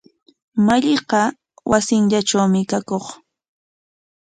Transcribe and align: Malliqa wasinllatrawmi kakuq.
Malliqa 0.65 1.21
wasinllatrawmi 1.71 2.61
kakuq. 2.71 3.05